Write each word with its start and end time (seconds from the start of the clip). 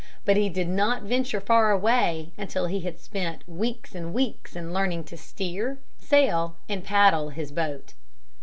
But 0.25 0.35
he 0.35 0.49
did 0.49 0.67
not 0.67 1.03
venture 1.03 1.39
far 1.39 1.69
away 1.69 2.31
until 2.35 2.65
he 2.65 2.79
had 2.79 2.99
spent 2.99 3.47
weeks 3.47 3.93
and 3.93 4.15
weeks 4.15 4.55
in 4.55 4.73
learning 4.73 5.03
to 5.03 5.15
steer, 5.15 5.77
sail, 5.99 6.55
and 6.67 6.83
paddle 6.83 7.29
his 7.29 7.51
boat. 7.51 7.93